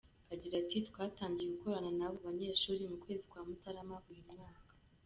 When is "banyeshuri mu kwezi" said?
2.27-3.23